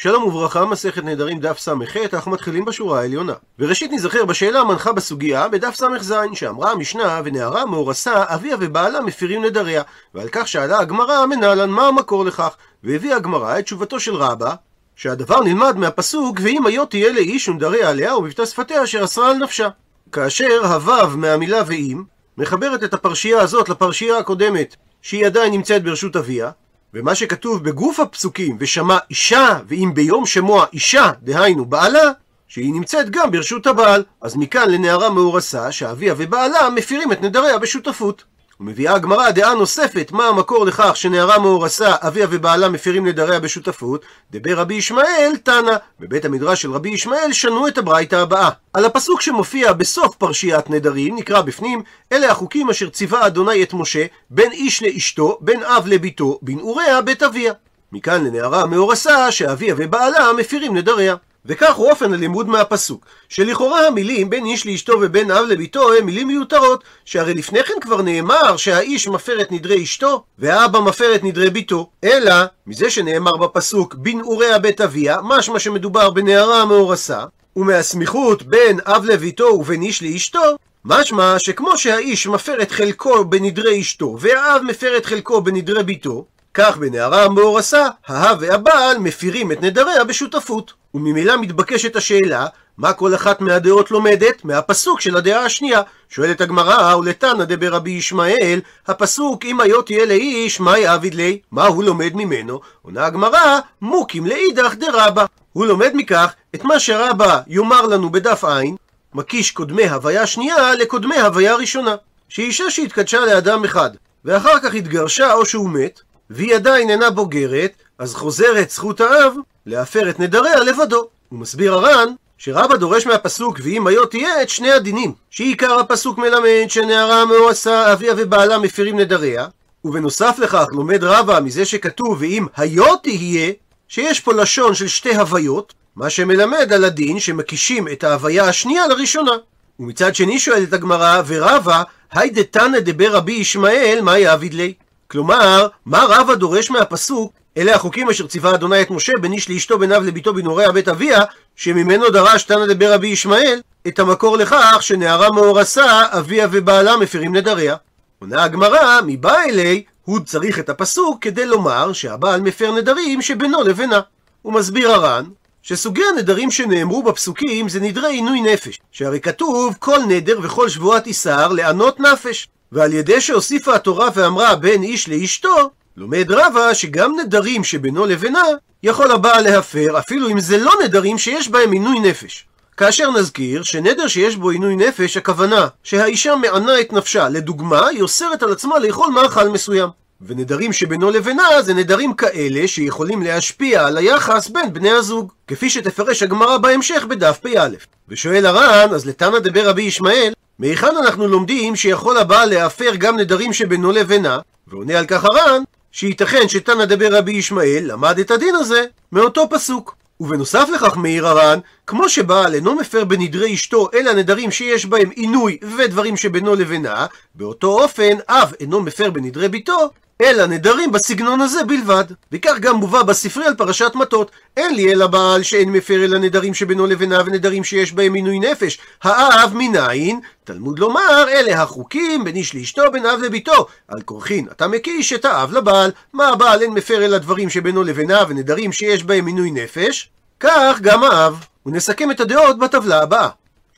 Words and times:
שלום 0.00 0.24
וברכה, 0.24 0.64
מסכת 0.64 1.04
נדרים 1.04 1.40
דף 1.40 1.58
ס"ח, 1.58 1.96
אנחנו 2.12 2.30
מתחילים 2.30 2.64
בשורה 2.64 3.00
העליונה. 3.00 3.32
וראשית 3.58 3.92
נזכר 3.92 4.24
בשאלה 4.24 4.60
המנחה 4.60 4.92
בסוגיה 4.92 5.48
בדף 5.48 5.74
ס"ז, 5.74 6.14
שאמרה 6.34 6.70
המשנה, 6.72 7.20
ונערה 7.24 7.66
מאורסה, 7.66 8.24
אביה 8.26 8.56
ובעלה 8.60 9.00
מפירים 9.00 9.44
נדריה. 9.44 9.82
ועל 10.14 10.28
כך 10.32 10.48
שאלה 10.48 10.78
הגמרא, 10.78 11.26
מנהלן, 11.26 11.70
מה 11.70 11.86
המקור 11.86 12.24
לכך? 12.24 12.56
והביאה 12.84 13.16
הגמרא 13.16 13.58
את 13.58 13.64
תשובתו 13.64 14.00
של 14.00 14.14
רבא, 14.14 14.54
שהדבר 14.96 15.40
נלמד 15.40 15.76
מהפסוק, 15.76 16.38
ואם 16.42 16.66
היו 16.66 16.86
תהיה 16.86 17.12
לאיש 17.12 17.48
ונדריה 17.48 17.90
עליה 17.90 18.16
ובבטא 18.16 18.46
שפתיה 18.46 18.84
אשר 18.84 19.04
אסרה 19.04 19.30
על 19.30 19.36
נפשה. 19.36 19.68
כאשר 20.12 20.66
הוו 20.66 21.16
מהמילה 21.16 21.62
ואם, 21.66 22.02
מחברת 22.38 22.84
את 22.84 22.94
הפרשייה 22.94 23.40
הזאת 23.40 23.68
לפרשייה 23.68 24.18
הקודמת, 24.18 24.76
שהיא 25.02 25.26
עדיין 25.26 25.52
נמצאת 25.52 25.84
ברשות 25.84 26.16
אביה, 26.16 26.50
ומה 26.94 27.14
שכתוב 27.14 27.64
בגוף 27.64 28.00
הפסוקים, 28.00 28.56
ושמע 28.60 28.98
אישה, 29.10 29.58
ואם 29.66 29.90
ביום 29.94 30.26
שמוע 30.26 30.66
אישה, 30.72 31.12
דהיינו 31.22 31.64
בעלה, 31.64 32.12
שהיא 32.48 32.72
נמצאת 32.72 33.10
גם 33.10 33.30
ברשות 33.30 33.66
הבעל. 33.66 34.04
אז 34.22 34.36
מכאן 34.36 34.70
לנערה 34.70 35.10
מאורסה, 35.10 35.72
שאביה 35.72 36.14
ובעלה 36.16 36.70
מפירים 36.70 37.12
את 37.12 37.22
נדריה 37.22 37.58
בשותפות. 37.58 38.24
ומביאה 38.60 38.94
הגמרא 38.94 39.30
דעה 39.30 39.54
נוספת, 39.54 40.12
מה 40.12 40.26
המקור 40.26 40.66
לכך 40.66 40.96
שנערה 40.96 41.38
מאורסה, 41.38 41.94
אביה 42.00 42.26
ובעלה 42.30 42.68
מפירים 42.68 43.06
נדריה 43.06 43.40
בשותפות, 43.40 44.04
דבר 44.30 44.54
רבי 44.54 44.74
ישמעאל, 44.74 45.36
תנא. 45.42 45.76
בבית 46.00 46.24
המדרש 46.24 46.62
של 46.62 46.72
רבי 46.72 46.88
ישמעאל 46.88 47.32
שנו 47.32 47.68
את 47.68 47.78
הברייתא 47.78 48.16
הבאה. 48.16 48.50
על 48.72 48.84
הפסוק 48.84 49.20
שמופיע 49.20 49.72
בסוף 49.72 50.16
פרשיית 50.16 50.70
נדרים, 50.70 51.16
נקרא 51.16 51.40
בפנים, 51.40 51.82
אלה 52.12 52.30
החוקים 52.30 52.70
אשר 52.70 52.88
ציווה 52.88 53.26
אדוני 53.26 53.62
את 53.62 53.74
משה, 53.74 54.06
בין 54.30 54.52
איש 54.52 54.82
לאשתו, 54.82 55.38
בין 55.40 55.62
אב 55.62 55.86
לביתו, 55.86 56.38
בנעוריה 56.42 57.02
בית 57.02 57.22
אביה. 57.22 57.52
מכאן 57.92 58.24
לנערה 58.24 58.66
מאורסה, 58.66 59.32
שאביה 59.32 59.74
ובעלה 59.78 60.32
מפירים 60.32 60.76
נדריה. 60.76 61.14
וכך 61.48 61.74
הוא 61.74 61.90
אופן 61.90 62.12
הלימוד 62.12 62.48
מהפסוק, 62.48 63.06
שלכאורה 63.28 63.86
המילים 63.86 64.30
בין 64.30 64.44
איש 64.44 64.66
לאשתו 64.66 64.92
ובין 65.00 65.30
אב 65.30 65.44
לביתו 65.48 65.92
הם 65.92 66.06
מילים 66.06 66.26
מיותרות, 66.28 66.84
שהרי 67.04 67.34
לפני 67.34 67.64
כן 67.64 67.74
כבר 67.80 68.02
נאמר 68.02 68.56
שהאיש 68.56 69.08
מפר 69.08 69.40
את 69.40 69.52
נדרי 69.52 69.82
אשתו, 69.82 70.22
והאבא 70.38 70.80
מפר 70.80 71.14
את 71.14 71.24
נדרי 71.24 71.50
ביתו, 71.50 71.90
אלא 72.04 72.34
מזה 72.66 72.90
שנאמר 72.90 73.36
בפסוק 73.36 73.94
בנעוריה 73.94 74.58
בית 74.58 74.80
אביה, 74.80 75.18
משמע 75.22 75.58
שמדובר 75.58 76.10
בנערה 76.10 76.62
המאורסה, 76.62 77.24
ומהסמיכות 77.56 78.42
בין 78.42 78.80
אב 78.84 79.04
לביתו 79.04 79.44
ובין 79.44 79.82
איש 79.82 80.02
לאשתו, 80.02 80.56
משמע 80.84 81.38
שכמו 81.38 81.78
שהאיש 81.78 82.26
מפר 82.26 82.62
את 82.62 82.70
חלקו 82.70 83.24
בנדרי 83.24 83.80
אשתו, 83.80 84.16
והאב 84.20 84.62
מפר 84.62 84.96
את 84.96 85.06
חלקו 85.06 85.40
בנדרי 85.40 85.82
ביתו, 85.82 86.24
כך 86.54 86.76
בנערה 86.76 87.24
המאורסה, 87.24 87.88
האב 88.06 88.38
והבעל 88.40 88.98
מפירים 88.98 89.52
את 89.52 89.62
נדריה 89.62 90.04
בשותפות. 90.04 90.72
וממילא 90.94 91.40
מתבקשת 91.40 91.96
השאלה, 91.96 92.46
מה 92.78 92.92
כל 92.92 93.14
אחת 93.14 93.40
מהדעות 93.40 93.90
לומדת? 93.90 94.44
מהפסוק 94.44 95.00
של 95.00 95.16
הדעה 95.16 95.44
השנייה. 95.44 95.82
שואלת 96.08 96.40
הגמרא, 96.40 96.96
ולתנא 96.96 97.44
דבר 97.44 97.68
רבי 97.68 97.90
ישמעאל, 97.90 98.60
הפסוק 98.86 99.44
אם 99.44 99.60
היו 99.60 99.82
תהיה 99.82 100.06
לאיש, 100.06 100.60
מה 100.60 100.78
יעביד 100.78 101.14
לי? 101.14 101.40
מה 101.52 101.66
הוא 101.66 101.84
לומד 101.84 102.14
ממנו? 102.14 102.60
עונה 102.82 103.06
הגמרא, 103.06 103.58
מוקים 103.82 104.26
לאידך 104.26 104.74
דרבא. 104.74 105.24
הוא 105.52 105.66
לומד 105.66 105.90
מכך 105.94 106.34
את 106.54 106.64
מה 106.64 106.78
שרבא 106.78 107.40
יאמר 107.46 107.86
לנו 107.86 108.10
בדף 108.10 108.44
עין, 108.44 108.76
מקיש 109.14 109.50
קודמי 109.50 109.88
הוויה 109.88 110.26
שנייה 110.26 110.74
לקודמי 110.74 111.16
הוויה 111.20 111.54
ראשונה. 111.54 111.94
שאישה 112.28 112.70
שהתקדשה 112.70 113.20
לאדם 113.20 113.64
אחד, 113.64 113.90
ואחר 114.24 114.58
כך 114.60 114.74
התגרשה 114.74 115.32
או 115.32 115.46
שהוא 115.46 115.70
מת, 115.70 116.00
והיא 116.30 116.54
עדיין 116.54 116.90
אינה 116.90 117.10
בוגרת, 117.10 117.72
אז 117.98 118.14
חוזרת 118.14 118.70
זכות 118.70 119.00
האב 119.00 119.34
להפר 119.66 120.10
את 120.10 120.20
נדריה 120.20 120.60
לבדו. 120.60 121.08
הוא 121.28 121.38
מסביר 121.38 121.74
הר"ן 121.74 122.08
שרבא 122.38 122.76
דורש 122.76 123.06
מהפסוק 123.06 123.58
ואם 123.62 123.86
היו 123.86 124.06
תהיה 124.06 124.42
את 124.42 124.48
שני 124.48 124.72
הדינים 124.72 125.12
שעיקר 125.30 125.78
הפסוק 125.78 126.18
מלמד 126.18 126.64
שנערה 126.68 127.24
מאורסה 127.24 127.92
אביה 127.92 128.14
ובעלה 128.16 128.58
מפירים 128.58 129.00
נדריה. 129.00 129.46
ובנוסף 129.84 130.36
לכך 130.38 130.66
לומד 130.72 131.04
רבא 131.04 131.40
מזה 131.40 131.64
שכתוב 131.64 132.16
ואם 132.20 132.46
היו 132.56 132.96
תהיה 132.96 133.52
שיש 133.88 134.20
פה 134.20 134.32
לשון 134.32 134.74
של 134.74 134.88
שתי 134.88 135.14
הוויות 135.14 135.74
מה 135.96 136.10
שמלמד 136.10 136.72
על 136.72 136.84
הדין 136.84 137.20
שמקישים 137.20 137.88
את 137.88 138.04
ההוויה 138.04 138.44
השנייה 138.44 138.86
לראשונה. 138.86 139.32
ומצד 139.80 140.14
שני 140.14 140.38
שואלת 140.38 140.72
הגמרא 140.72 141.22
ורבא 141.26 141.82
היי 142.12 142.30
דתנא 142.30 142.80
דבר 142.80 143.12
רבי 143.12 143.32
ישמעאל 143.32 143.98
מה 144.02 144.18
יעביד 144.18 144.54
לי 144.54 144.74
כלומר, 145.10 145.66
מה 145.86 146.04
רבא 146.08 146.34
דורש 146.34 146.70
מהפסוק 146.70 147.32
אלה 147.56 147.74
החוקים 147.74 148.10
אשר 148.10 148.26
ציווה 148.26 148.54
אדוני 148.54 148.82
את 148.82 148.90
משה 148.90 149.12
בין 149.20 149.32
איש 149.32 149.50
לאשתו 149.50 149.78
בין 149.78 149.92
אב 149.92 150.02
לביתו 150.02 150.34
בנעוריה 150.34 150.72
בית 150.72 150.88
אביה 150.88 151.24
שממנו 151.56 152.10
דרש 152.10 152.42
תנא 152.42 152.66
דבר 152.66 152.92
רבי 152.92 153.06
ישמעאל 153.06 153.60
את 153.88 153.98
המקור 153.98 154.36
לכך 154.36 154.78
שנערה 154.80 155.30
מאורסה 155.30 156.02
אביה 156.10 156.48
ובעלה 156.50 156.96
מפירים 156.96 157.36
נדריה. 157.36 157.76
עונה 158.18 158.44
הגמרא 158.44 159.00
מבא 159.06 159.34
אלי 159.48 159.84
הוא 160.04 160.20
צריך 160.20 160.58
את 160.58 160.68
הפסוק 160.68 161.22
כדי 161.22 161.46
לומר 161.46 161.92
שהבעל 161.92 162.40
מפר 162.40 162.72
נדרים 162.72 163.22
שבינו 163.22 163.62
לבינה. 163.62 164.00
הוא 164.42 164.52
מסביר 164.52 164.90
הר"ן 164.90 165.24
שסוגי 165.62 166.02
הנדרים 166.12 166.50
שנאמרו 166.50 167.02
בפסוקים 167.02 167.68
זה 167.68 167.80
נדרי 167.80 168.12
עינוי 168.12 168.40
נפש 168.40 168.80
שהרי 168.92 169.20
כתוב 169.20 169.74
כל 169.78 169.98
נדר 170.08 170.38
וכל 170.42 170.68
שבועת 170.68 171.06
איסר 171.06 171.48
לענות 171.48 172.00
נפש 172.00 172.48
ועל 172.72 172.92
ידי 172.92 173.20
שהוסיפה 173.20 173.74
התורה 173.74 174.08
ואמרה 174.14 174.54
בין 174.54 174.82
איש 174.82 175.08
לאשתו 175.08 175.70
לומד 175.96 176.30
רבא 176.30 176.74
שגם 176.74 177.12
נדרים 177.20 177.64
שבינו 177.64 178.06
לבינה 178.06 178.44
יכול 178.82 179.10
הבעל 179.10 179.44
להפר 179.44 179.98
אפילו 179.98 180.28
אם 180.28 180.40
זה 180.40 180.58
לא 180.58 180.72
נדרים 180.84 181.18
שיש 181.18 181.48
בהם 181.48 181.72
עינוי 181.72 182.00
נפש. 182.00 182.46
כאשר 182.76 183.10
נזכיר 183.10 183.62
שנדר 183.62 184.06
שיש 184.06 184.36
בו 184.36 184.50
עינוי 184.50 184.76
נפש 184.76 185.16
הכוונה 185.16 185.68
שהאישה 185.82 186.36
מענה 186.36 186.80
את 186.80 186.92
נפשה, 186.92 187.28
לדוגמה 187.28 187.86
היא 187.86 188.02
אוסרת 188.02 188.42
על 188.42 188.52
עצמה 188.52 188.78
לאכול 188.78 189.10
מאכל 189.10 189.48
מסוים. 189.48 189.88
ונדרים 190.20 190.72
שבינו 190.72 191.10
לבינה 191.10 191.62
זה 191.62 191.74
נדרים 191.74 192.14
כאלה 192.14 192.68
שיכולים 192.68 193.22
להשפיע 193.22 193.86
על 193.86 193.96
היחס 193.96 194.48
בין 194.48 194.72
בני 194.72 194.90
הזוג, 194.90 195.32
כפי 195.46 195.70
שתפרש 195.70 196.22
הגמרא 196.22 196.58
בהמשך 196.58 197.04
בדף 197.08 197.38
פ"א. 197.42 197.68
ושואל 198.08 198.46
הר"ן, 198.46 198.94
אז 198.94 199.06
לתנא 199.06 199.38
דבר 199.38 199.68
רבי 199.68 199.82
ישמעאל, 199.82 200.32
מהיכן 200.58 200.96
אנחנו 200.96 201.28
לומדים 201.28 201.76
שיכול 201.76 202.18
הבעל 202.18 202.48
להפר 202.48 202.94
גם 202.98 203.16
נדרים 203.16 203.52
שבינו 203.52 203.92
לבינה? 203.92 204.38
ועונה 204.66 204.98
על 204.98 205.06
כך 205.06 205.24
הר"ן, 205.24 205.62
שייתכן 205.92 206.48
שתנא 206.48 206.84
דבר 206.84 207.14
רבי 207.18 207.32
ישמעאל 207.32 207.84
למד 207.86 208.18
את 208.18 208.30
הדין 208.30 208.54
הזה 208.54 208.84
מאותו 209.12 209.48
פסוק. 209.50 209.96
ובנוסף 210.20 210.68
לכך 210.74 210.96
מעיר 210.96 211.26
הר"ן, 211.26 211.58
כמו 211.86 212.08
שבעל 212.08 212.54
אינו 212.54 212.74
מפר 212.74 213.04
בנדרי 213.04 213.54
אשתו 213.54 213.88
אלא 213.94 214.12
נדרים 214.12 214.50
שיש 214.50 214.86
בהם 214.86 215.10
עינוי 215.10 215.58
ודברים 215.78 216.16
שבינו 216.16 216.54
לבינה, 216.54 217.06
באותו 217.34 217.82
אופן 217.82 218.16
אב 218.28 218.52
אינו 218.60 218.80
מפר 218.80 219.10
בנדרי 219.10 219.48
ביתו, 219.48 219.90
אלא 220.22 220.46
נדרים 220.46 220.92
בסגנון 220.92 221.40
הזה 221.40 221.64
בלבד. 221.64 222.04
וכך 222.32 222.58
גם 222.60 222.76
מובא 222.76 223.02
בספרי 223.02 223.46
על 223.46 223.54
פרשת 223.54 223.92
מטות. 223.94 224.30
אין 224.56 224.74
לי 224.74 224.92
אלא 224.92 225.06
בעל 225.06 225.42
שאין 225.42 225.72
מפר 225.72 226.04
אלא 226.04 226.18
נדרים 226.18 226.54
שבינו 226.54 226.86
לבינה 226.86 227.22
ונדרים 227.26 227.64
שיש 227.64 227.92
בהם 227.92 228.14
עינוי 228.14 228.38
נפש. 228.38 228.78
האב 229.02 229.54
מנין? 229.54 230.20
תלמוד 230.44 230.78
לומר, 230.78 231.24
אלה 231.28 231.62
החוקים 231.62 232.24
בין 232.24 232.36
איש 232.36 232.54
לאשתו 232.54 232.82
בין 232.92 233.06
אב 233.06 233.20
לביתו. 233.20 233.66
על 233.88 234.02
כורחין, 234.02 234.46
אתה 234.52 234.68
מקיש 234.68 235.12
את 235.12 235.24
האב 235.24 235.52
לבעל. 235.52 235.90
מה 236.12 236.28
הבעל 236.28 236.62
אין 236.62 236.70
מפר 236.70 237.04
אלא 237.04 237.18
דברים 237.18 237.50
שבינו 237.50 237.82
לבינה 237.82 238.22
ונדרים 238.28 238.72
שיש 238.72 239.04
בהם 239.04 239.26
עינוי 239.26 239.50
נפש? 239.50 240.10
כך 240.40 240.78
גם 240.80 241.04
האב. 241.04 241.44
ונסכם 241.66 242.10
את 242.10 242.20
הדעות 242.20 242.58
בטבלה 242.58 243.02
הבאה. 243.02 243.28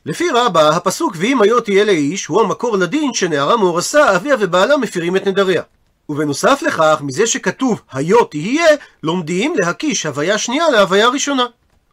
לפי 0.05 0.29
רבא, 0.33 0.69
הפסוק 0.69 1.13
ואם 1.17 1.41
היו 1.41 1.61
תהיה 1.61 1.83
לאיש 1.83 2.25
הוא 2.25 2.41
המקור 2.41 2.77
לדין 2.77 3.13
שנערה 3.13 3.57
מאורסה, 3.57 4.15
אביה 4.15 4.35
ובעלה 4.39 4.77
מפירים 4.77 5.15
את 5.15 5.27
נדריה. 5.27 5.61
ובנוסף 6.09 6.61
לכך, 6.61 7.01
מזה 7.01 7.27
שכתוב 7.27 7.81
היו 7.91 8.25
תהיה, 8.25 8.65
לומדים 9.03 9.53
להקיש 9.63 10.05
הוויה 10.05 10.37
שנייה 10.37 10.69
להוויה 10.69 11.07
ראשונה. 11.07 11.45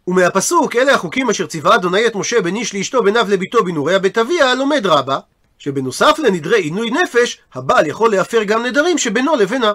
ומהפסוק, 0.07 0.77
אלה 0.77 0.95
החוקים 0.95 1.31
אשר 1.31 1.47
ציווה 1.47 1.75
אדוני 1.75 2.07
את 2.07 2.15
משה 2.15 2.41
בין 2.41 2.57
איש 2.57 2.75
לאשתו 2.75 3.03
בין 3.03 3.17
אב 3.17 3.29
לביתו 3.29 3.65
בנעוריה 3.65 3.99
בית 3.99 4.19
אביה, 4.19 4.55
לומד 4.55 4.87
רבה, 4.87 5.19
שבנוסף 5.59 6.19
לנדרי 6.19 6.61
עינוי 6.61 6.91
נפש, 6.91 7.39
הבעל 7.55 7.87
יכול 7.87 8.11
להפר 8.11 8.43
גם 8.43 8.63
נדרים 8.63 8.99
שבינו 8.99 9.37
לבינה. 9.37 9.73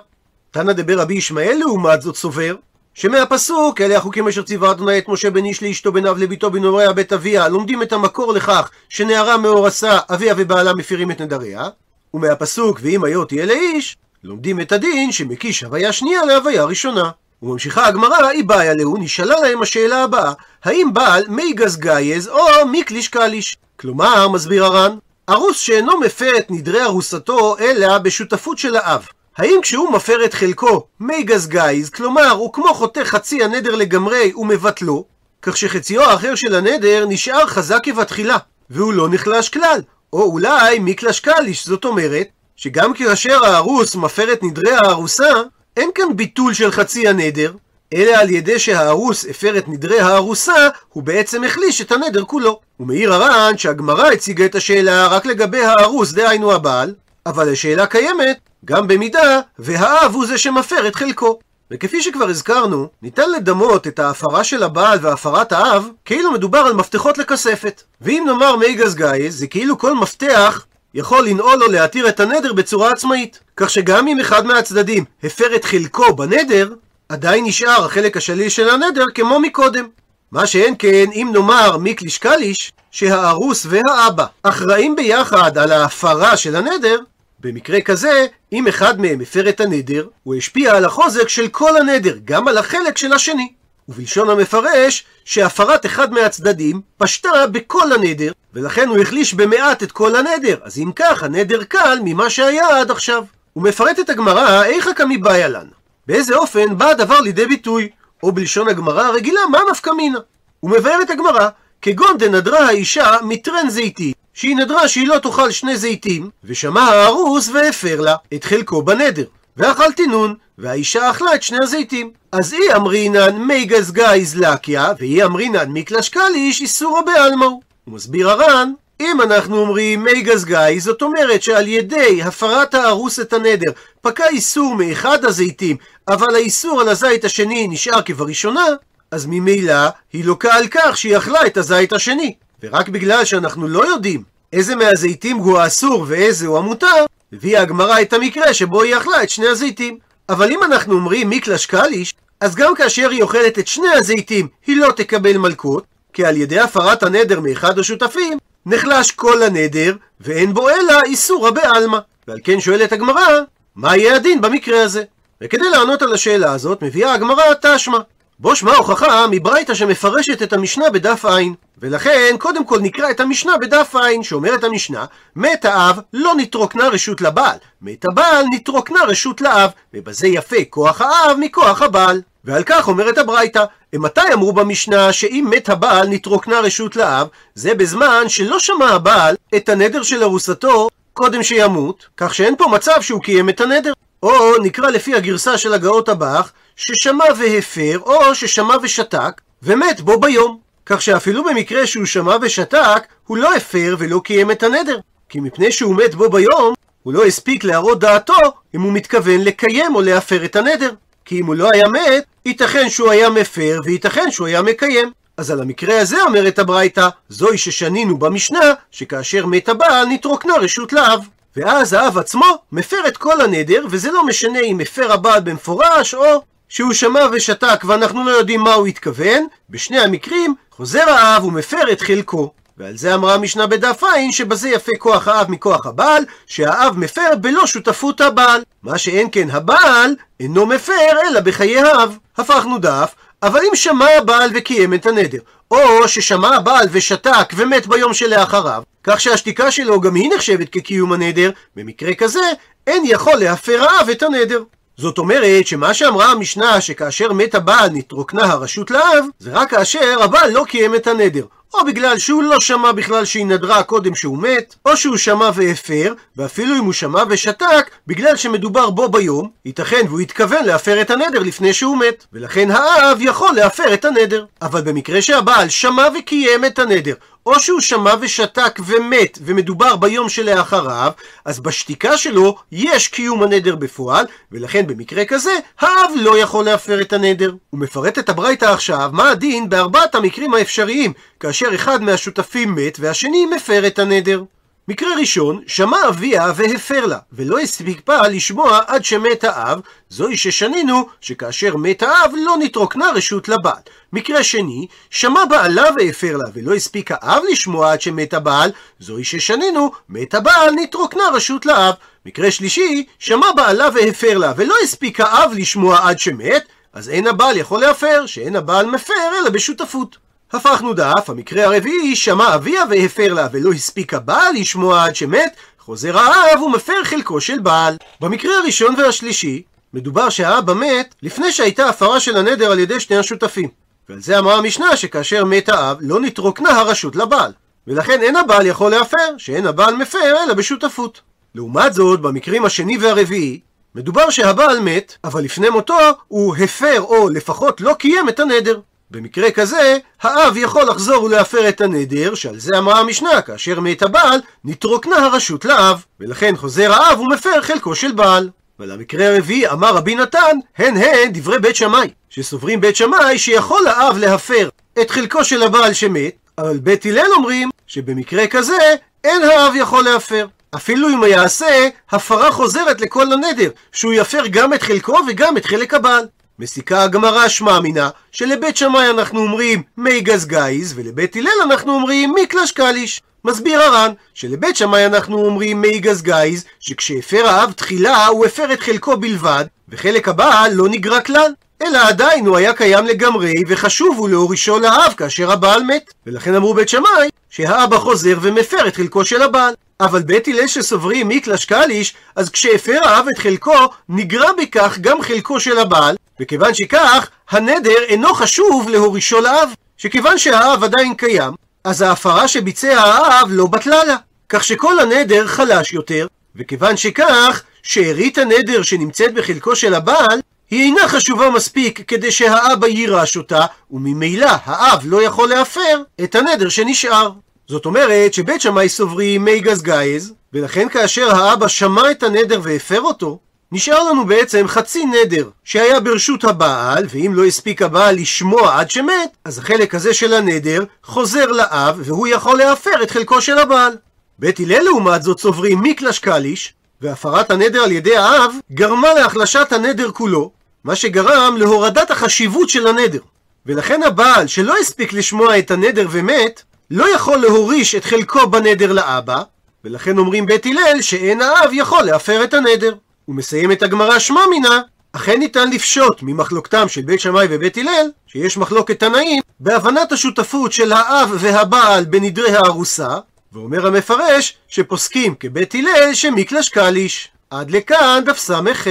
תנא 0.51 0.73
דבר 0.73 0.99
רבי 0.99 1.13
ישמעאל 1.13 1.57
לעומת 1.59 2.01
זאת 2.01 2.15
סובר, 2.15 2.55
שמהפסוק, 2.93 3.81
אלה 3.81 3.97
החוקים 3.97 4.27
אשר 4.27 4.41
ציווה 4.41 4.71
אדוני 4.71 4.97
את 4.97 5.07
משה 5.07 5.29
בין 5.29 5.45
איש 5.45 5.63
לאשתו 5.63 5.91
בין 5.91 6.05
אב 6.05 6.17
לביתו 6.17 6.51
בנעוריה 6.51 6.93
בית 6.93 7.13
אביה, 7.13 7.49
לומדים 7.49 7.81
את 7.81 7.93
המקור 7.93 8.33
לכך 8.33 8.69
שנערה 8.89 9.37
מאורסה, 9.37 9.99
אביה 10.09 10.33
ובעלה 10.37 10.73
מפירים 10.73 11.11
את 11.11 11.21
נדריה, 11.21 11.69
ומהפסוק, 12.13 12.79
ואם 12.81 13.03
היו 13.03 13.25
תהיה 13.25 13.45
לאיש, 13.45 13.97
לומדים 14.23 14.61
את 14.61 14.71
הדין 14.71 15.11
שמקיש 15.11 15.63
הוויה 15.63 15.91
שנייה 15.91 16.25
להוויה 16.25 16.63
ראשונה. 16.63 17.09
וממשיכה 17.41 17.87
הגמרא, 17.87 18.27
היא 18.27 18.43
בעיה 18.43 18.73
להו, 18.73 18.97
נשאלה 18.97 19.39
להם 19.39 19.61
השאלה 19.61 20.03
הבאה, 20.03 20.33
האם 20.63 20.93
בעל 20.93 21.23
מי 21.27 21.53
גז 21.53 21.77
גייז 21.77 22.27
או 22.27 22.67
מיקליש 22.71 23.07
קליש? 23.07 23.57
כלומר, 23.79 24.27
מסביר 24.27 24.65
הר"ן, 24.65 24.97
ארוס 25.29 25.57
שאינו 25.57 25.99
מפר 25.99 26.37
את 26.37 26.51
נדרי 26.51 26.83
ארוסתו 26.83 27.57
אלא 27.59 27.97
בשותפות 27.97 28.57
של 28.57 28.75
האב. 28.75 29.07
האם 29.37 29.59
כשהוא 29.61 29.91
מפר 29.91 30.25
את 30.25 30.33
חלקו 30.33 30.85
מי 30.99 31.23
גז 31.23 31.47
גייז, 31.47 31.89
כלומר 31.89 32.29
הוא 32.29 32.53
כמו 32.53 32.73
חותך 32.73 33.07
חצי 33.07 33.43
הנדר 33.43 33.75
לגמרי 33.75 34.33
ומבטלו, 34.35 35.05
כך 35.41 35.57
שחציו 35.57 36.01
האחר 36.01 36.35
של 36.35 36.55
הנדר 36.55 37.05
נשאר 37.09 37.47
חזק 37.47 37.79
כבתחילה, 37.83 38.37
והוא 38.69 38.93
לא 38.93 39.09
נחלש 39.09 39.49
כלל. 39.49 39.81
או 40.13 40.23
אולי 40.23 40.79
מיקלש 40.79 41.19
קליש, 41.19 41.67
זאת 41.67 41.85
אומרת, 41.85 42.27
שגם 42.55 42.93
כאשר 42.93 43.45
הארוס 43.45 43.95
מפר 43.95 44.33
את 44.33 44.43
נדרי 44.43 44.71
הארוסה, 44.71 45.33
אין 45.77 45.89
כאן 45.95 46.15
ביטול 46.15 46.53
של 46.53 46.71
חצי 46.71 47.07
הנדר, 47.07 47.53
אלא 47.93 48.11
על 48.11 48.29
ידי 48.29 48.59
שהארוס 48.59 49.25
הפר 49.29 49.57
את 49.57 49.67
נדרי 49.67 49.99
הארוסה, 49.99 50.69
הוא 50.89 51.03
בעצם 51.03 51.43
החליש 51.43 51.81
את 51.81 51.91
הנדר 51.91 52.23
כולו. 52.23 52.59
הוא 52.77 52.87
מעיר 52.87 53.13
הר"ן 53.13 53.57
שהגמרא 53.57 54.07
הציגה 54.07 54.45
את 54.45 54.55
השאלה 54.55 55.07
רק 55.07 55.25
לגבי 55.25 55.63
הארוס, 55.63 56.11
דהיינו 56.11 56.51
הבעל, 56.51 56.93
אבל 57.25 57.51
השאלה 57.51 57.85
קיימת 57.85 58.37
גם 58.65 58.87
במידה 58.87 59.39
והאב 59.59 60.15
הוא 60.15 60.25
זה 60.25 60.37
שמפר 60.37 60.87
את 60.87 60.95
חלקו. 60.95 61.39
וכפי 61.71 62.01
שכבר 62.01 62.29
הזכרנו, 62.29 62.87
ניתן 63.01 63.31
לדמות 63.31 63.87
את 63.87 63.99
ההפרה 63.99 64.43
של 64.43 64.63
הבעל 64.63 64.99
והפרת 65.01 65.51
האב 65.51 65.87
כאילו 66.05 66.31
מדובר 66.31 66.59
על 66.59 66.73
מפתחות 66.73 67.17
לכספת. 67.17 67.83
ואם 68.01 68.23
נאמר 68.27 68.55
מי 68.55 68.73
גז 68.73 68.95
גייז, 68.95 69.39
זה 69.39 69.47
כאילו 69.47 69.77
כל 69.77 69.95
מפתח 69.95 70.65
יכול 70.93 71.27
לנעול 71.27 71.63
או 71.63 71.71
להתיר 71.71 72.09
את 72.09 72.19
הנדר 72.19 72.53
בצורה 72.53 72.91
עצמאית. 72.91 73.39
כך 73.57 73.69
שגם 73.69 74.07
אם 74.07 74.19
אחד 74.19 74.45
מהצדדים 74.45 75.05
הפר 75.23 75.55
את 75.55 75.65
חלקו 75.65 76.15
בנדר, 76.15 76.73
עדיין 77.09 77.45
נשאר 77.45 77.85
החלק 77.85 78.17
השליל 78.17 78.49
של 78.49 78.69
הנדר 78.69 79.05
כמו 79.13 79.39
מקודם. 79.39 79.87
מה 80.31 80.47
שאין 80.47 80.75
כן, 80.79 81.05
אם 81.13 81.29
נאמר 81.33 81.77
מיקליש 81.77 82.17
קליש, 82.17 82.71
שהארוס 82.91 83.65
והאבא 83.69 84.25
אחראים 84.43 84.95
ביחד 84.95 85.57
על 85.57 85.71
ההפרה 85.71 86.37
של 86.37 86.55
הנדר, 86.55 86.99
במקרה 87.39 87.81
כזה, 87.81 88.25
אם 88.53 88.67
אחד 88.67 89.01
מהם 89.01 89.21
הפר 89.21 89.49
את 89.49 89.61
הנדר, 89.61 90.07
הוא 90.23 90.35
השפיע 90.35 90.75
על 90.75 90.85
החוזק 90.85 91.29
של 91.29 91.47
כל 91.47 91.77
הנדר, 91.77 92.17
גם 92.25 92.47
על 92.47 92.57
החלק 92.57 92.97
של 92.97 93.13
השני. 93.13 93.53
ובלשון 93.89 94.29
המפרש, 94.29 95.05
שהפרת 95.25 95.85
אחד 95.85 96.13
מהצדדים 96.13 96.81
פשטה 96.97 97.47
בכל 97.51 97.93
הנדר, 97.93 98.31
ולכן 98.53 98.87
הוא 98.87 98.99
החליש 98.99 99.33
במעט 99.33 99.83
את 99.83 99.91
כל 99.91 100.15
הנדר. 100.15 100.57
אז 100.63 100.77
אם 100.77 100.91
כך, 100.95 101.23
הנדר 101.23 101.63
קל 101.63 101.99
ממה 102.03 102.29
שהיה 102.29 102.79
עד 102.79 102.91
עכשיו. 102.91 103.23
הוא 103.53 103.63
מפרט 103.63 103.99
את 103.99 104.09
הגמרא, 104.09 104.63
איכא 104.63 104.93
קמי 104.93 105.17
באיה 105.17 105.47
לן. 105.47 105.67
באיזה 106.07 106.35
אופן 106.35 106.77
בא 106.77 106.89
הדבר 106.89 107.21
לידי 107.21 107.45
ביטוי, 107.45 107.89
או 108.23 108.31
בלשון 108.31 108.67
הגמרא 108.67 109.03
הרגילה, 109.03 109.41
מה 109.51 109.59
נפקא 109.71 109.89
מינה. 109.89 110.19
הוא 110.59 110.71
מבאר 110.71 111.01
את 111.01 111.09
הגמרא, 111.09 111.49
כגון 111.81 112.17
דנדרה 112.17 112.59
האישה 112.59 113.17
מטרן 113.21 113.69
זיתי, 113.69 114.13
שהיא 114.33 114.55
נדרה 114.55 114.87
שהיא 114.87 115.07
לא 115.07 115.17
תאכל 115.17 115.51
שני 115.51 115.77
זיתים, 115.77 116.29
ושמע 116.43 116.81
הארוס 116.81 117.49
והפר 117.49 118.01
לה 118.01 118.15
את 118.33 118.43
חלקו 118.43 118.81
בנדר. 118.81 119.25
ואכל 119.57 119.91
תינון, 119.91 120.35
והאישה 120.57 121.09
אכלה 121.09 121.35
את 121.35 121.43
שני 121.43 121.57
הזיתים. 121.61 122.11
אז 122.31 122.53
אי 122.53 122.75
אמרינן 122.75 123.37
מי 123.37 123.65
גזגייז 123.65 124.35
לקיה, 124.35 124.91
ואי 124.99 125.23
אמרינן 125.23 125.71
מקלש 125.71 126.09
קליש 126.09 126.61
איסורא 126.61 127.01
בעלמאו. 127.01 127.59
הוא 127.85 127.95
מסביר 127.95 128.29
הר"ן, 128.29 128.71
אם 128.99 129.21
אנחנו 129.21 129.57
אומרים 129.57 130.03
מי 130.03 130.21
גזגאי, 130.21 130.79
זאת 130.79 131.01
אומרת 131.01 131.43
שעל 131.43 131.67
ידי 131.67 132.21
הפרת 132.23 132.73
הארוס 132.73 133.19
את 133.19 133.33
הנדר 133.33 133.71
פקע 134.01 134.27
איסור 134.27 134.75
מאחד 134.75 135.25
הזיתים, 135.25 135.77
אבל 136.07 136.35
האיסור 136.35 136.81
על 136.81 136.89
הזית 136.89 137.25
השני 137.25 137.67
נשאר 137.67 138.01
כבראשונה, 138.01 138.65
אז 139.11 139.25
ממילא 139.25 139.87
היא 140.13 140.25
לוקה 140.25 140.53
על 140.53 140.67
כך 140.71 140.97
שהיא 140.97 141.17
אכלה 141.17 141.45
את 141.45 141.57
הזית 141.57 141.93
השני. 141.93 142.33
ורק 142.63 142.89
בגלל 142.89 143.25
שאנחנו 143.25 143.67
לא 143.67 143.87
יודעים 143.87 144.23
איזה 144.53 144.75
מהזיתים 144.75 145.37
הוא 145.37 145.59
האסור 145.59 146.05
ואיזה 146.07 146.47
הוא 146.47 146.57
המותר, 146.57 147.05
הביאה 147.33 147.61
הגמרא 147.61 148.01
את 148.01 148.13
המקרה 148.13 148.53
שבו 148.53 148.81
היא 148.81 148.97
אכלה 148.97 149.23
את 149.23 149.29
שני 149.29 149.47
הזיתים. 149.47 149.97
אבל 150.29 150.51
אם 150.51 150.63
אנחנו 150.63 150.93
אומרים 150.93 151.29
מיקלש 151.29 151.65
קליש, 151.65 152.13
אז 152.41 152.55
גם 152.55 152.75
כאשר 152.75 153.09
היא 153.09 153.21
אוכלת 153.21 153.59
את 153.59 153.67
שני 153.67 153.89
הזיתים, 153.93 154.47
היא 154.67 154.77
לא 154.77 154.91
תקבל 154.91 155.37
מלכות, 155.37 155.83
כי 156.13 156.25
על 156.25 156.37
ידי 156.37 156.59
הפרת 156.59 157.03
הנדר 157.03 157.39
מאחד 157.39 157.79
השותפים, 157.79 158.37
נחלש 158.65 159.11
כל 159.11 159.43
הנדר, 159.43 159.95
ואין 160.21 160.53
בו 160.53 160.69
אלא 160.69 161.01
איסורא 161.05 161.51
בעלמא. 161.51 161.99
ועל 162.27 162.37
כן 162.43 162.59
שואלת 162.59 162.91
הגמרא, 162.91 163.27
מה 163.75 163.97
יהיה 163.97 164.15
הדין 164.15 164.41
במקרה 164.41 164.81
הזה? 164.83 165.03
וכדי 165.41 165.69
לענות 165.69 166.01
על 166.01 166.13
השאלה 166.13 166.53
הזאת, 166.53 166.83
מביאה 166.83 167.13
הגמרא 167.13 167.43
תשמע. 167.61 167.97
בו 168.39 168.55
שמע 168.55 168.75
הוכחה 168.75 169.25
מברייתא 169.31 169.73
שמפרשת 169.73 170.41
את 170.41 170.53
המשנה 170.53 170.89
בדף 170.89 171.25
ע'. 171.25 171.41
ולכן, 171.77 172.35
קודם 172.39 172.65
כל 172.65 172.79
נקרא 172.79 173.09
את 173.11 173.19
המשנה 173.19 173.57
בדף 173.57 173.95
ע', 173.95 174.23
שאומרת 174.23 174.63
המשנה, 174.63 175.05
מת 175.35 175.65
האב 175.65 175.99
לא 176.13 176.33
נתרוקנה 176.37 176.87
רשות 176.87 177.21
לבעל, 177.21 177.57
מת 177.81 178.05
הבעל 178.05 178.45
נתרוקנה 178.55 179.03
רשות 179.03 179.41
לאב, 179.41 179.69
ובזה 179.93 180.27
יפה 180.27 180.55
כוח 180.69 181.01
האב 181.01 181.37
מכוח 181.39 181.81
הבעל. 181.81 182.21
ועל 182.45 182.63
כך 182.63 182.87
אומרת 182.87 183.17
הברייתא, 183.17 183.63
מתי 183.95 184.33
אמרו 184.33 184.53
במשנה 184.53 185.13
שאם 185.13 185.47
מת 185.49 185.69
הבעל 185.69 186.07
נתרוקנה 186.07 186.59
רשות 186.59 186.95
לאב, 186.95 187.27
זה 187.55 187.73
בזמן 187.73 188.23
שלא 188.27 188.59
שמע 188.59 188.89
הבעל 188.89 189.35
את 189.55 189.69
הנדר 189.69 190.03
של 190.03 190.23
ארוסתו 190.23 190.89
קודם 191.13 191.43
שימות, 191.43 192.05
כך 192.17 192.35
שאין 192.35 192.55
פה 192.55 192.67
מצב 192.67 193.01
שהוא 193.01 193.21
קיים 193.21 193.49
את 193.49 193.61
הנדר. 193.61 193.93
או 194.23 194.57
נקרא 194.63 194.89
לפי 194.89 195.15
הגרסה 195.15 195.57
של 195.57 195.73
הגאות 195.73 196.09
הבח, 196.09 196.51
ששמע 196.75 197.25
והפר, 197.37 197.99
או 197.99 198.35
ששמע 198.35 198.75
ושתק, 198.81 199.41
ומת 199.63 200.01
בו 200.01 200.19
ביום. 200.19 200.57
כך 200.85 201.01
שאפילו 201.01 201.43
במקרה 201.43 201.87
שהוא 201.87 202.05
שמע 202.05 202.37
ושתק, 202.41 203.03
הוא 203.27 203.37
לא 203.37 203.55
הפר 203.55 203.95
ולא 203.99 204.21
קיים 204.23 204.51
את 204.51 204.63
הנדר. 204.63 204.99
כי 205.29 205.39
מפני 205.39 205.71
שהוא 205.71 205.95
מת 205.95 206.15
בו 206.15 206.29
ביום, 206.29 206.73
הוא 207.03 207.13
לא 207.13 207.25
הספיק 207.25 207.63
להראות 207.63 207.99
דעתו 207.99 208.37
אם 208.75 208.81
הוא 208.81 208.93
מתכוון 208.93 209.41
לקיים 209.41 209.95
או 209.95 210.01
להפר 210.01 210.45
את 210.45 210.55
הנדר. 210.55 210.91
כי 211.25 211.39
אם 211.39 211.45
הוא 211.45 211.55
לא 211.55 211.69
היה 211.73 211.87
מת, 211.87 212.23
ייתכן 212.45 212.89
שהוא 212.89 213.09
היה 213.09 213.29
מפר 213.29 213.79
וייתכן 213.83 214.31
שהוא 214.31 214.47
היה 214.47 214.61
מקיים. 214.61 215.11
אז 215.37 215.51
על 215.51 215.61
המקרה 215.61 215.99
הזה 215.99 216.23
אומרת 216.23 216.59
הברייתא, 216.59 217.09
זוהי 217.29 217.57
ששנינו 217.57 218.17
במשנה, 218.17 218.73
שכאשר 218.91 219.45
מת 219.45 219.69
הבעל 219.69 220.05
נתרוקנה 220.05 220.53
רשות 220.55 220.93
לאב. 220.93 221.27
ואז 221.55 221.93
האב 221.93 222.17
עצמו 222.17 222.57
מפר 222.71 223.07
את 223.07 223.17
כל 223.17 223.41
הנדר, 223.41 223.85
וזה 223.89 224.11
לא 224.11 224.25
משנה 224.25 224.59
אם 224.59 224.77
מפר 224.77 225.11
הבעל 225.11 225.39
במפורש, 225.39 226.13
או 226.13 226.41
שהוא 226.73 226.93
שמע 226.93 227.19
ושתק 227.31 227.83
ואנחנו 227.87 228.23
לא 228.23 228.31
יודעים 228.31 228.61
מה 228.61 228.73
הוא 228.73 228.87
התכוון, 228.87 229.45
בשני 229.69 229.99
המקרים 229.99 230.55
חוזר 230.71 231.09
האב 231.09 231.45
ומפר 231.45 231.91
את 231.91 232.01
חלקו. 232.01 232.51
ועל 232.77 232.97
זה 232.97 233.15
אמרה 233.15 233.33
המשנה 233.33 233.67
בדף 233.67 234.03
ע' 234.03 234.31
שבזה 234.31 234.69
יפה 234.69 234.91
כוח 234.99 235.27
האב 235.27 235.51
מכוח 235.51 235.85
הבעל, 235.85 236.23
שהאב 236.47 236.97
מפר 236.97 237.35
בלא 237.41 237.67
שותפות 237.67 238.21
הבעל. 238.21 238.61
מה 238.83 238.97
שאין 238.97 239.27
כן 239.31 239.49
הבעל 239.49 240.15
אינו 240.39 240.65
מפר 240.65 241.19
אלא 241.29 241.39
בחיי 241.39 241.79
האב. 241.79 242.17
הפכנו 242.37 242.77
דף, 242.77 243.15
אבל 243.43 243.59
אם 243.69 243.75
שמע 243.75 244.07
הבעל 244.17 244.51
וקיים 244.53 244.93
את 244.93 245.05
הנדר, 245.05 245.39
או 245.71 246.07
ששמע 246.07 246.55
הבעל 246.55 246.87
ושתק 246.91 247.53
ומת 247.55 247.87
ביום 247.87 248.13
שלאחריו, 248.13 248.83
כך 249.03 249.21
שהשתיקה 249.21 249.71
שלו 249.71 250.01
גם 250.01 250.15
היא 250.15 250.29
נחשבת 250.35 250.69
כקיום 250.69 251.13
הנדר, 251.13 251.51
במקרה 251.75 252.13
כזה 252.13 252.51
אין 252.87 253.03
יכול 253.05 253.35
להפר 253.35 253.83
האב 253.83 254.09
את 254.09 254.23
הנדר. 254.23 254.63
זאת 254.97 255.17
אומרת 255.17 255.67
שמה 255.67 255.93
שאמרה 255.93 256.31
המשנה 256.31 256.81
שכאשר 256.81 257.33
מת 257.33 257.55
הבעל 257.55 257.89
נתרוקנה 257.93 258.43
הרשות 258.43 258.91
לאב, 258.91 259.25
זה 259.39 259.51
רק 259.53 259.69
כאשר 259.69 260.23
הבעל 260.23 260.51
לא 260.51 260.65
קיים 260.67 260.95
את 260.95 261.07
הנדר. 261.07 261.45
או 261.73 261.85
בגלל 261.85 262.17
שהוא 262.17 262.43
לא 262.43 262.59
שמע 262.59 262.91
בכלל 262.91 263.25
שהיא 263.25 263.45
נדרה 263.45 263.83
קודם 263.83 264.15
שהוא 264.15 264.37
מת, 264.37 264.75
או 264.85 264.97
שהוא 264.97 265.17
שמע 265.17 265.49
והפר, 265.53 266.13
ואפילו 266.37 266.75
אם 266.75 266.83
הוא 266.83 266.93
שמע 266.93 267.23
ושתק, 267.29 267.89
בגלל 268.07 268.35
שמדובר 268.35 268.89
בו 268.89 269.09
ביום, 269.09 269.49
ייתכן 269.65 270.01
והוא 270.07 270.19
התכוון 270.19 270.65
להפר 270.65 271.01
את 271.01 271.11
הנדר 271.11 271.39
לפני 271.39 271.73
שהוא 271.73 271.97
מת, 271.97 272.25
ולכן 272.33 272.71
האב 272.71 273.21
יכול 273.21 273.55
להפר 273.55 273.93
את 273.93 274.05
הנדר. 274.05 274.45
אבל 274.61 274.81
במקרה 274.81 275.21
שהבעל 275.21 275.69
שמע 275.69 276.07
וקיים 276.19 276.65
את 276.65 276.79
הנדר, 276.79 277.13
או 277.45 277.59
שהוא 277.59 277.81
שמע 277.81 278.13
ושתק 278.21 278.79
ומת, 278.85 279.39
ומדובר 279.41 279.95
ביום 279.95 280.29
שלאחריו, 280.29 281.11
אז 281.45 281.59
בשתיקה 281.59 282.17
שלו 282.17 282.55
יש 282.71 283.07
קיום 283.07 283.43
הנדר 283.43 283.75
בפועל, 283.75 284.25
ולכן 284.51 284.87
במקרה 284.87 285.25
כזה, 285.25 285.51
האב 285.79 286.11
לא 286.15 286.37
יכול 286.37 286.65
להפר 286.65 287.01
את 287.01 287.13
הנדר. 287.13 287.53
הוא 287.69 287.79
מפרט 287.79 288.19
את 288.19 288.29
הברייתא 288.29 288.65
עכשיו, 288.65 289.09
מה 289.13 289.29
הדין 289.29 289.69
בארבעת 289.69 290.15
המקרים 290.15 290.53
האפשריים, 290.53 291.13
כאשר 291.39 291.75
אחד 291.75 292.01
מהשותפים 292.01 292.75
מת 292.75 292.97
והשני 292.99 293.45
מפר 293.45 293.87
את 293.87 293.99
הנדר. 293.99 294.43
מקרה 294.87 295.15
ראשון, 295.19 295.61
שמע 295.67 295.97
אביה 296.07 296.51
והפר 296.55 297.05
לה, 297.05 297.17
ולא 297.33 297.59
הספיק 297.59 298.01
בה 298.07 298.27
לשמוע 298.27 298.79
עד 298.87 299.05
שמת 299.05 299.43
האב, 299.43 299.79
זוהי 300.09 300.37
ששנינו 300.37 301.07
שכאשר 301.21 301.75
מת 301.75 302.03
האב 302.03 302.31
לא 302.45 302.55
נתרוקנה 302.59 303.11
רשות 303.11 303.49
לבעל. 303.49 303.81
מקרה 304.13 304.43
שני, 304.43 304.87
שמע 305.09 305.45
בעלה 305.45 305.83
והפר 305.97 306.37
לה, 306.37 306.45
ולא 306.53 306.73
הספיק 306.73 307.11
האב 307.11 307.43
לשמוע 307.51 307.91
עד 307.91 308.01
שמת 308.01 308.33
הבעל, 308.33 308.71
זוהי 308.99 309.23
ששנינו, 309.23 309.91
מת 310.09 310.33
הבעל 310.33 310.71
נתרוקנה 310.71 311.23
רשות 311.33 311.65
לאב. 311.65 311.93
מקרה 312.25 312.51
שלישי, 312.51 313.05
שמע 313.19 313.51
בעלה 313.51 313.89
והפר 313.93 314.37
לה, 314.37 314.53
ולא 314.57 314.75
הספיק 314.83 315.19
האב 315.19 315.51
לשמוע 315.53 316.09
עד 316.09 316.19
שמת, 316.19 316.63
אז 316.93 317.09
אין 317.09 317.27
הבעל 317.27 317.57
יכול 317.57 317.81
להפר, 317.81 318.25
שאין 318.25 318.55
הבעל 318.55 318.85
מפר 318.85 319.13
אלא 319.41 319.49
בשותפות. 319.49 320.22
הפכנו 320.53 320.93
דף, 320.93 321.29
המקרה 321.29 321.63
הרביעי, 321.63 322.15
שמע 322.15 322.55
אביה 322.55 322.83
והפר 322.89 323.33
לה, 323.33 323.47
ולא 323.51 323.71
הספיק 323.71 324.13
הבעל 324.13 324.55
לשמוע 324.55 325.03
עד 325.03 325.15
שמת, 325.15 325.55
חוזר 325.79 326.17
האב 326.17 326.61
ומפר 326.61 327.03
חלקו 327.03 327.41
של 327.41 327.59
בעל. 327.59 327.97
במקרה 328.21 328.57
הראשון 328.57 328.95
והשלישי, 328.97 329.61
מדובר 329.93 330.29
שהאבא 330.29 330.73
מת 330.73 331.15
לפני 331.23 331.51
שהייתה 331.51 331.89
הפרה 331.89 332.19
של 332.19 332.37
הנדר 332.37 332.71
על 332.71 332.79
ידי 332.79 332.99
שני 332.99 333.17
השותפים. 333.17 333.69
ועל 334.09 334.21
זה 334.21 334.39
אמרה 334.39 334.57
המשנה 334.57 334.97
שכאשר 334.97 335.45
מת 335.45 335.69
האב 335.69 335.97
לא 336.01 336.19
נתרוקנה 336.19 336.79
הרשות 336.79 337.15
לבעל. 337.15 337.51
ולכן 337.87 338.21
אין 338.21 338.35
הבעל 338.35 338.65
יכול 338.65 338.91
להפר, 338.91 339.37
שאין 339.37 339.67
הבעל 339.67 339.95
מפר 339.95 340.43
אלא 340.43 340.53
בשותפות. 340.53 341.21
לעומת 341.55 341.93
זאת, 341.93 342.21
במקרים 342.21 342.65
השני 342.65 342.97
והרביעי, 342.97 343.59
מדובר 343.95 344.29
שהבעל 344.29 344.79
מת, 344.79 345.17
אבל 345.23 345.43
לפני 345.43 345.69
מותו 345.69 345.97
הוא 346.27 346.55
הפר 346.55 347.01
או 347.01 347.29
לפחות 347.29 347.81
לא 347.81 347.93
קיים 347.93 348.29
את 348.29 348.39
הנדר. 348.39 348.79
במקרה 349.13 349.51
כזה, 349.51 349.97
האב 350.21 350.57
יכול 350.57 350.83
לחזור 350.83 351.23
ולהפר 351.23 351.69
את 351.69 351.81
הנדר, 351.81 352.35
שעל 352.35 352.59
זה 352.59 352.77
אמרה 352.77 352.99
המשנה, 352.99 353.41
כאשר 353.41 353.79
מת 353.79 354.01
הבעל, 354.01 354.41
נתרוקנה 354.63 355.15
הרשות 355.15 355.65
לאב, 355.65 356.03
ולכן 356.19 356.55
חוזר 356.55 356.93
האב 356.93 357.19
ומפר 357.19 357.61
חלקו 357.61 357.95
של 357.95 358.11
בעל. 358.11 358.49
ולמקרה 358.79 359.27
הרביעי 359.27 359.67
אמר 359.67 359.95
רבי 359.95 360.15
נתן, 360.15 360.57
הן 360.77 360.97
הן 360.97 361.31
דברי 361.33 361.59
בית 361.59 361.75
שמאי, 361.75 362.09
שסוברים 362.29 362.81
בית 362.81 362.95
שמאי 362.95 363.37
שיכול 363.37 363.87
האב 363.87 364.17
להפר 364.17 364.69
את 365.01 365.11
חלקו 365.11 365.43
של 365.43 365.63
הבעל 365.63 365.93
שמת, 365.93 366.35
אבל 366.57 366.77
בית 366.77 367.05
הלל 367.05 367.31
אומרים 367.35 367.69
שבמקרה 367.87 368.47
כזה 368.47 368.95
אין 369.23 369.43
האב 369.43 369.73
יכול 369.75 370.03
להפר. 370.03 370.47
אפילו 370.75 371.09
אם 371.09 371.23
יעשה 371.23 371.89
הפרה 372.11 372.51
חוזרת 372.51 373.01
לכל 373.01 373.33
הנדר, 373.33 373.69
שהוא 373.91 374.13
יפר 374.13 374.47
גם 374.47 374.73
את 374.73 374.83
חלקו 374.83 375.17
וגם 375.27 375.57
את 375.57 375.65
חלק 375.65 375.93
הבעל. 375.93 376.25
מסיקה 376.59 377.03
הגמרא 377.03 377.47
שמע 377.47 377.79
מינה, 377.79 378.09
שלבית 378.31 378.77
שמאי 378.77 379.09
אנחנו 379.09 379.39
אומרים 379.39 379.83
מי 379.97 380.21
גז 380.21 380.45
גייז, 380.45 380.93
ולבית 380.95 381.35
הלל 381.35 381.61
אנחנו 381.63 381.93
אומרים 381.93 382.33
מיקלש 382.33 382.71
קליש. 382.71 383.21
מסביר 383.45 383.81
הר"ן, 383.81 384.11
שלבית 384.33 384.75
שמאי 384.75 385.05
אנחנו 385.05 385.45
אומרים 385.45 385.81
מי 385.81 385.99
גז 385.99 386.21
גייז, 386.21 386.65
שכשהפר 386.79 387.47
האב 387.47 387.71
תחילה 387.71 388.27
הוא 388.27 388.45
הפר 388.45 388.73
את 388.73 388.81
חלקו 388.81 389.17
בלבד, 389.17 389.65
וחלק 389.89 390.27
הבעל 390.27 390.73
לא 390.73 390.87
נגרע 390.89 391.21
כלל. 391.21 391.53
אלא 391.81 391.99
עדיין 392.07 392.45
הוא 392.45 392.57
היה 392.57 392.73
קיים 392.73 393.05
לגמרי, 393.05 393.53
וחשוב 393.67 394.17
הוא 394.17 394.29
להורישו 394.29 394.79
לאב 394.79 395.13
כאשר 395.17 395.51
הבעל 395.51 395.83
מת. 395.83 396.13
ולכן 396.27 396.55
אמרו 396.55 396.73
בית 396.73 396.89
שמאי, 396.89 397.29
שהאבא 397.49 397.97
חוזר 397.97 398.37
ומפר 398.41 398.87
את 398.87 398.95
חלקו 398.95 399.25
של 399.25 399.41
הבעל. 399.41 399.73
אבל 399.99 400.21
בית 400.21 400.47
הלל 400.47 400.67
שסוברים 400.67 401.27
מיקלש 401.27 401.65
קליש, 401.65 402.13
אז 402.35 402.49
כשהפר 402.49 402.99
האב 403.03 403.25
את 403.33 403.37
חלקו, 403.37 403.89
נגרע 404.09 404.51
בכך 404.61 404.97
גם 405.01 405.21
חלקו 405.21 405.59
של 405.59 405.79
הבעל, 405.79 406.15
וכיוון 406.39 406.73
שכך, 406.73 407.29
הנדר 407.49 408.03
אינו 408.07 408.33
חשוב 408.33 408.89
להורישו 408.89 409.41
לאב. 409.41 409.69
שכיוון 409.97 410.37
שהאב 410.37 410.83
עדיין 410.83 411.13
קיים, 411.13 411.53
אז 411.83 412.01
ההפרה 412.01 412.47
שביצע 412.47 413.01
האב 413.01 413.47
לא 413.51 413.67
בטלה 413.67 414.03
לה. 414.03 414.15
כך 414.49 414.63
שכל 414.63 414.99
הנדר 414.99 415.47
חלש 415.47 415.93
יותר, 415.93 416.27
וכיוון 416.55 416.97
שכך, 416.97 417.63
שארית 417.83 418.37
הנדר 418.37 418.81
שנמצאת 418.81 419.33
בחלקו 419.33 419.75
של 419.75 419.93
הבעל, 419.93 420.41
היא 420.71 420.83
אינה 420.83 421.07
חשובה 421.07 421.49
מספיק 421.49 422.01
כדי 422.07 422.31
שהאבא 422.31 422.87
יירש 422.87 423.37
אותה, 423.37 423.65
וממילא 423.91 424.49
האב 424.65 425.01
לא 425.05 425.21
יכול 425.21 425.49
להפר 425.49 426.01
את 426.23 426.35
הנדר 426.35 426.69
שנשאר. 426.69 427.31
זאת 427.67 427.85
אומרת 427.85 428.33
שבית 428.33 428.61
שמאי 428.61 428.89
סוברים 428.89 429.45
מי 429.45 429.59
גז 429.59 429.81
גייז, 429.81 430.33
ולכן 430.53 430.89
כאשר 430.89 431.35
האבא 431.35 431.67
שמע 431.67 432.11
את 432.11 432.23
הנדר 432.23 432.59
והפר 432.63 433.01
אותו, 433.01 433.39
נשאר 433.75 434.03
לנו 434.03 434.25
בעצם 434.25 434.67
חצי 434.67 435.05
נדר 435.05 435.49
שהיה 435.63 435.99
ברשות 435.99 436.43
הבעל, 436.43 437.05
ואם 437.09 437.31
לא 437.33 437.45
הספיק 437.45 437.81
הבעל 437.81 438.15
לשמוע 438.15 438.79
עד 438.79 438.91
שמת, 438.91 439.37
אז 439.45 439.57
החלק 439.57 439.95
הזה 439.95 440.13
של 440.13 440.33
הנדר 440.33 440.83
חוזר 441.03 441.45
לאב, 441.45 442.01
והוא 442.03 442.27
יכול 442.27 442.57
להפר 442.57 443.03
את 443.03 443.11
חלקו 443.11 443.41
של 443.41 443.57
הבעל. 443.57 443.97
בית 444.39 444.59
הלל 444.59 444.83
לעומת 444.83 445.23
זאת 445.23 445.39
סוברים 445.39 445.79
מיקלש 445.79 446.19
קליש, 446.19 446.73
והפרת 447.01 447.51
הנדר 447.51 447.83
על 447.83 447.91
ידי 447.91 448.17
האב 448.17 448.51
גרמה 448.71 449.13
להחלשת 449.13 449.67
הנדר 449.71 450.11
כולו, 450.11 450.51
מה 450.83 450.95
שגרם 450.95 451.55
להורדת 451.57 452.11
החשיבות 452.11 452.69
של 452.69 452.87
הנדר. 452.87 453.21
ולכן 453.65 454.03
הבעל 454.03 454.47
שלא 454.47 454.77
הספיק 454.81 455.13
לשמוע 455.13 455.59
את 455.59 455.71
הנדר 455.71 456.07
ומת, 456.11 456.61
לא 456.91 457.15
יכול 457.15 457.37
להוריש 457.37 457.95
את 457.95 458.05
חלקו 458.05 458.47
בנדר 458.47 458.91
לאבא, 458.91 459.41
ולכן 459.83 460.17
אומרים 460.17 460.45
בית 460.45 460.65
הלל 460.65 461.01
שאין 461.01 461.41
האב 461.41 461.69
יכול 461.73 462.01
להפר 462.03 462.43
את 462.43 462.53
הנדר. 462.53 462.93
הוא 463.25 463.35
מסיים 463.35 463.71
את 463.71 463.83
הגמרא 463.83 464.19
שמע 464.19 464.41
מינה, 464.49 464.81
אכן 465.13 465.39
ניתן 465.39 465.69
לפשוט 465.69 466.19
ממחלוקתם 466.21 466.87
של 466.87 467.01
בית 467.01 467.19
שמאי 467.19 467.47
ובית 467.49 467.77
הלל, 467.77 468.11
שיש 468.27 468.57
מחלוקת 468.57 468.99
תנאים, 468.99 469.41
בהבנת 469.59 470.11
השותפות 470.11 470.71
של 470.73 470.91
האב 470.91 471.29
והבעל 471.39 472.05
בנדרי 472.05 472.55
הארוסה, 472.55 473.17
ואומר 473.53 473.87
המפרש 473.87 474.57
שפוסקים 474.67 475.35
כבית 475.39 475.75
הלל 475.75 476.13
שמיקלש 476.13 476.69
קליש. 476.69 477.29
עד 477.49 477.71
לכאן 477.71 478.23
דף 478.25 478.37
ס"ח. 478.37 478.87